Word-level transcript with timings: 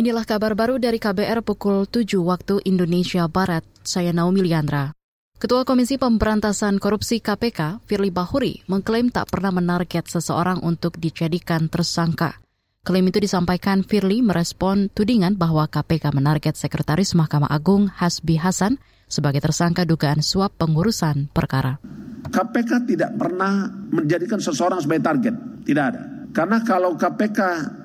Inilah 0.00 0.24
kabar 0.24 0.56
baru 0.56 0.80
dari 0.80 0.96
KBR 0.96 1.44
pukul 1.44 1.84
7 1.84 2.24
waktu 2.24 2.64
Indonesia 2.64 3.28
Barat. 3.28 3.60
Saya 3.84 4.16
Naomi 4.16 4.40
Liandra. 4.40 4.96
Ketua 5.36 5.68
Komisi 5.68 6.00
Pemberantasan 6.00 6.80
Korupsi 6.80 7.20
KPK, 7.20 7.84
Firly 7.84 8.08
Bahuri, 8.08 8.64
mengklaim 8.64 9.12
tak 9.12 9.28
pernah 9.28 9.52
menarget 9.52 10.08
seseorang 10.08 10.64
untuk 10.64 10.96
dijadikan 10.96 11.68
tersangka. 11.68 12.40
Klaim 12.80 13.12
itu 13.12 13.20
disampaikan 13.20 13.84
Firly 13.84 14.24
merespon 14.24 14.88
tudingan 14.88 15.36
bahwa 15.36 15.68
KPK 15.68 16.16
menarget 16.16 16.56
Sekretaris 16.56 17.12
Mahkamah 17.12 17.52
Agung 17.52 17.92
Hasbi 17.92 18.40
Hasan 18.40 18.80
sebagai 19.04 19.44
tersangka 19.44 19.84
dugaan 19.84 20.24
suap 20.24 20.56
pengurusan 20.56 21.28
perkara. 21.28 21.76
KPK 22.24 22.88
tidak 22.88 23.20
pernah 23.20 23.68
menjadikan 23.92 24.40
seseorang 24.40 24.80
sebagai 24.80 25.04
target, 25.04 25.36
tidak 25.68 25.84
ada. 25.92 26.02
Karena 26.32 26.64
kalau 26.64 26.96
KPK 26.96 27.38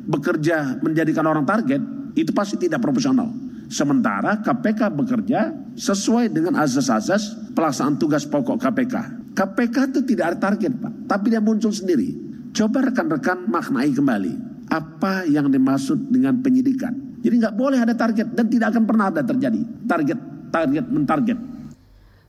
bekerja 0.07 0.79
menjadikan 0.79 1.27
orang 1.27 1.43
target, 1.43 1.94
itu 2.15 2.31
pasti 2.31 2.55
tidak 2.55 2.81
profesional. 2.81 3.29
Sementara 3.67 4.39
KPK 4.39 4.89
bekerja 4.93 5.51
sesuai 5.75 6.31
dengan 6.31 6.55
azas-azas 6.57 7.53
pelaksanaan 7.53 7.99
tugas 7.99 8.23
pokok 8.23 8.61
KPK. 8.61 8.95
KPK 9.35 9.75
itu 9.91 10.01
tidak 10.15 10.25
ada 10.33 10.37
target 10.49 10.71
Pak, 10.79 11.11
tapi 11.11 11.35
dia 11.35 11.43
muncul 11.43 11.75
sendiri. 11.75 12.15
Coba 12.55 12.87
rekan-rekan 12.87 13.51
maknai 13.51 13.91
kembali 13.91 14.33
apa 14.71 15.27
yang 15.27 15.51
dimaksud 15.51 16.07
dengan 16.07 16.39
penyidikan. 16.39 17.19
Jadi 17.19 17.35
nggak 17.41 17.55
boleh 17.57 17.81
ada 17.81 17.91
target 17.97 18.31
dan 18.31 18.47
tidak 18.47 18.71
akan 18.71 18.83
pernah 18.87 19.05
ada 19.11 19.21
terjadi 19.25 19.61
target, 19.83 20.19
target, 20.53 20.85
mentarget. 20.87 21.39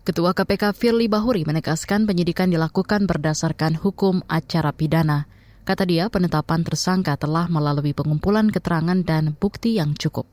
Ketua 0.06 0.33
KPK 0.33 0.70
Firly 0.73 1.06
Bahuri 1.11 1.42
menegaskan 1.42 2.06
penyidikan 2.06 2.50
dilakukan 2.50 3.11
berdasarkan 3.11 3.75
hukum 3.78 4.23
acara 4.30 4.70
pidana. 4.70 5.27
Kata 5.66 5.83
dia, 5.83 6.06
penetapan 6.06 6.62
tersangka 6.62 7.19
telah 7.19 7.51
melalui 7.51 7.91
pengumpulan 7.91 8.55
keterangan 8.55 9.02
dan 9.02 9.34
bukti 9.34 9.75
yang 9.75 9.98
cukup. 9.98 10.30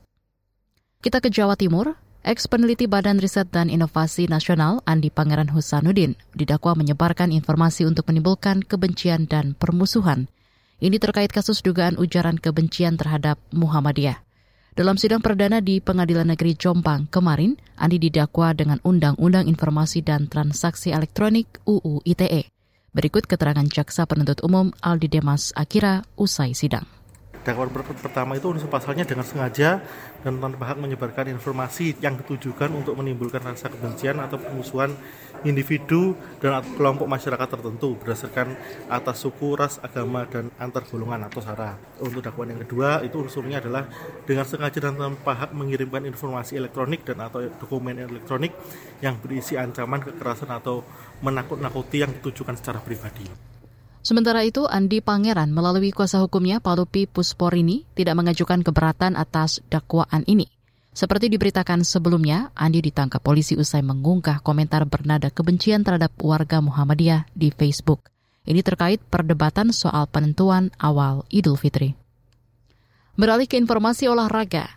Kita 1.02 1.18
ke 1.18 1.26
Jawa 1.26 1.58
Timur. 1.58 1.98
Ex 2.24 2.48
peneliti 2.48 2.88
Badan 2.88 3.20
Riset 3.20 3.52
dan 3.52 3.68
Inovasi 3.68 4.30
Nasional 4.30 4.80
Andi 4.88 5.12
Pangeran 5.12 5.52
Husanuddin 5.52 6.16
didakwa 6.32 6.72
menyebarkan 6.72 7.28
informasi 7.28 7.84
untuk 7.84 8.08
menimbulkan 8.08 8.64
kebencian 8.64 9.28
dan 9.28 9.52
permusuhan. 9.52 10.30
Ini 10.80 10.96
terkait 10.96 11.28
kasus 11.28 11.60
dugaan 11.60 12.00
ujaran 12.00 12.40
kebencian 12.40 12.96
terhadap 12.96 13.36
Muhammadiyah. 13.52 14.24
Dalam 14.72 14.96
sidang 14.96 15.20
perdana 15.20 15.60
di 15.60 15.84
Pengadilan 15.84 16.32
Negeri 16.32 16.56
Jombang 16.56 17.10
kemarin, 17.12 17.60
Andi 17.76 18.00
didakwa 18.00 18.56
dengan 18.56 18.80
Undang-Undang 18.80 19.50
Informasi 19.50 20.00
dan 20.00 20.30
Transaksi 20.30 20.96
Elektronik 20.96 21.60
UU 21.68 22.00
ITE. 22.08 22.53
Berikut 22.94 23.26
keterangan 23.26 23.66
jaksa 23.66 24.06
penuntut 24.06 24.38
umum 24.46 24.70
Aldi 24.78 25.10
Demas 25.10 25.50
Akira 25.58 26.06
usai 26.14 26.54
sidang 26.54 26.93
dakwaan 27.44 27.68
pertama 28.00 28.40
itu 28.40 28.48
unsur 28.48 28.72
pasalnya 28.72 29.04
dengan 29.04 29.22
sengaja 29.22 29.84
dan 30.24 30.40
tanpa 30.40 30.72
hak 30.72 30.80
menyebarkan 30.80 31.28
informasi 31.36 31.92
yang 32.00 32.16
ditujukan 32.16 32.72
untuk 32.72 32.96
menimbulkan 32.96 33.44
rasa 33.44 33.68
kebencian 33.68 34.16
atau 34.16 34.40
permusuhan 34.40 34.96
individu 35.44 36.16
dan 36.40 36.64
kelompok 36.74 37.04
masyarakat 37.04 37.48
tertentu 37.52 38.00
berdasarkan 38.00 38.56
atas 38.88 39.20
suku, 39.20 39.60
ras, 39.60 39.76
agama, 39.84 40.24
dan 40.24 40.48
antar 40.56 40.88
golongan 40.88 41.28
atau 41.28 41.44
sara. 41.44 41.76
Untuk 42.00 42.24
dakwaan 42.24 42.56
yang 42.56 42.64
kedua 42.64 43.04
itu 43.04 43.20
unsurnya 43.20 43.60
adalah 43.60 43.84
dengan 44.24 44.48
sengaja 44.48 44.80
dan 44.80 44.96
tanpa 44.96 45.36
hak 45.36 45.52
mengirimkan 45.52 46.08
informasi 46.08 46.56
elektronik 46.56 47.04
dan 47.04 47.20
atau 47.20 47.44
dokumen 47.60 48.00
elektronik 48.00 48.56
yang 49.04 49.20
berisi 49.20 49.60
ancaman 49.60 50.00
kekerasan 50.00 50.48
atau 50.48 50.80
menakut-nakuti 51.20 52.00
yang 52.00 52.10
ditujukan 52.16 52.56
secara 52.56 52.80
pribadi. 52.80 53.53
Sementara 54.04 54.44
itu, 54.44 54.68
Andi 54.68 55.00
Pangeran 55.00 55.48
melalui 55.48 55.88
kuasa 55.88 56.20
hukumnya 56.20 56.60
Palupi 56.60 57.08
Pusporini 57.08 57.88
tidak 57.96 58.20
mengajukan 58.20 58.60
keberatan 58.60 59.16
atas 59.16 59.64
dakwaan 59.72 60.28
ini. 60.28 60.44
Seperti 60.92 61.32
diberitakan 61.32 61.88
sebelumnya, 61.88 62.52
Andi 62.52 62.84
ditangkap 62.84 63.24
polisi 63.24 63.56
usai 63.56 63.80
mengunggah 63.80 64.44
komentar 64.44 64.84
bernada 64.84 65.32
kebencian 65.32 65.88
terhadap 65.88 66.12
warga 66.20 66.60
Muhammadiyah 66.60 67.32
di 67.32 67.48
Facebook. 67.48 68.12
Ini 68.44 68.60
terkait 68.60 69.00
perdebatan 69.08 69.72
soal 69.72 70.04
penentuan 70.04 70.68
awal 70.76 71.24
Idul 71.32 71.56
Fitri. 71.56 71.96
Beralih 73.16 73.48
ke 73.48 73.56
informasi 73.56 74.04
olahraga, 74.04 74.68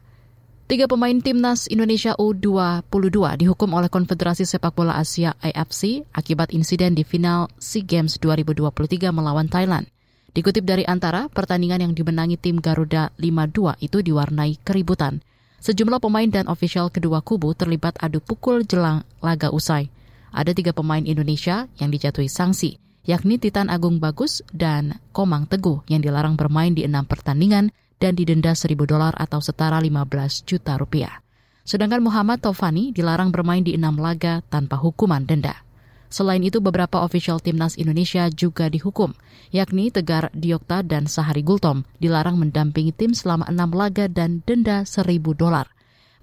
Tiga 0.67 0.83
pemain 0.83 1.15
timnas 1.23 1.71
Indonesia 1.71 2.11
U22 2.19 3.39
dihukum 3.39 3.71
oleh 3.71 3.87
Konfederasi 3.87 4.43
Sepak 4.43 4.75
Bola 4.75 4.99
Asia 4.99 5.31
AFC 5.39 6.03
akibat 6.11 6.51
insiden 6.51 6.91
di 6.91 7.07
final 7.07 7.47
SEA 7.55 7.87
Games 7.87 8.19
2023 8.19 9.15
melawan 9.15 9.47
Thailand. 9.47 9.87
Dikutip 10.35 10.67
dari 10.67 10.83
Antara, 10.83 11.31
pertandingan 11.31 11.87
yang 11.87 11.95
dimenangi 11.95 12.35
tim 12.35 12.59
Garuda 12.59 13.15
5-2 13.15 13.79
itu 13.79 14.03
diwarnai 14.03 14.59
keributan. 14.59 15.23
Sejumlah 15.63 16.03
pemain 16.03 16.27
dan 16.27 16.51
ofisial 16.51 16.91
kedua 16.91 17.23
kubu 17.23 17.55
terlibat 17.55 17.95
adu 18.03 18.19
pukul 18.19 18.67
jelang 18.67 19.07
laga 19.23 19.55
usai. 19.55 19.87
Ada 20.35 20.51
tiga 20.51 20.75
pemain 20.75 21.07
Indonesia 21.07 21.71
yang 21.79 21.95
dijatuhi 21.95 22.27
sanksi, 22.27 22.75
yakni 23.07 23.39
Titan 23.39 23.71
Agung 23.71 24.03
Bagus 24.03 24.43
dan 24.51 24.99
Komang 25.15 25.47
Teguh 25.47 25.87
yang 25.87 26.03
dilarang 26.03 26.35
bermain 26.35 26.75
di 26.75 26.83
enam 26.83 27.07
pertandingan 27.07 27.71
dan 27.97 28.17
didenda 28.17 28.53
1000 28.53 28.77
dolar 28.85 29.13
atau 29.17 29.41
setara 29.41 29.81
15 29.81 30.45
juta 30.45 30.77
rupiah. 30.77 31.21
Sedangkan 31.67 31.99
Muhammad 31.99 32.39
Taufani 32.39 32.95
dilarang 32.95 33.29
bermain 33.29 33.59
di 33.59 33.75
enam 33.75 33.99
laga 33.99 34.39
tanpa 34.47 34.79
hukuman 34.79 35.27
denda. 35.27 35.67
Selain 36.07 36.39
itu, 36.39 36.63
beberapa 36.63 37.03
ofisial 37.03 37.43
timnas 37.43 37.75
Indonesia 37.75 38.31
juga 38.31 38.71
dihukum, 38.71 39.11
yakni 39.51 39.91
Tegar 39.91 40.31
Diokta 40.31 40.79
dan 40.79 41.11
Sahari 41.11 41.43
Gultom 41.43 41.83
dilarang 41.99 42.39
mendampingi 42.39 42.95
tim 42.95 43.11
selama 43.11 43.43
enam 43.51 43.75
laga 43.75 44.07
dan 44.07 44.39
denda 44.47 44.87
1000 44.87 45.19
dolar. 45.35 45.67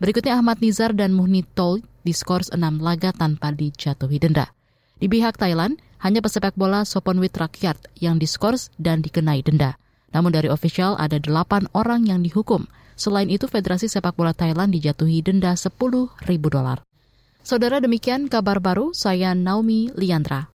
Berikutnya 0.00 0.40
Ahmad 0.40 0.64
Nizar 0.64 0.96
dan 0.96 1.12
Muhni 1.12 1.44
Tol 1.44 1.84
diskors 2.00 2.48
enam 2.48 2.80
laga 2.80 3.12
tanpa 3.12 3.52
dijatuhi 3.52 4.16
denda. 4.16 4.56
Di 4.96 5.12
pihak 5.12 5.36
Thailand, 5.36 5.76
hanya 6.00 6.24
pesepak 6.24 6.56
bola 6.56 6.88
Soponwit 6.88 7.36
Rakyat 7.36 7.92
yang 8.00 8.16
diskors 8.16 8.72
dan 8.80 9.04
dikenai 9.04 9.44
denda. 9.44 9.76
Namun 10.14 10.30
dari 10.30 10.46
official 10.48 10.94
ada 10.96 11.18
delapan 11.18 11.66
orang 11.74 12.06
yang 12.06 12.22
dihukum. 12.22 12.70
Selain 12.94 13.26
itu, 13.26 13.50
Federasi 13.50 13.90
Sepak 13.90 14.14
Bola 14.14 14.30
Thailand 14.30 14.70
dijatuhi 14.70 15.20
denda 15.26 15.58
10 15.58 15.74
ribu 16.30 16.48
dolar. 16.48 16.86
Saudara 17.44 17.82
demikian 17.82 18.30
kabar 18.30 18.62
baru, 18.62 18.94
saya 18.96 19.36
Naomi 19.36 19.92
Liandra. 19.98 20.48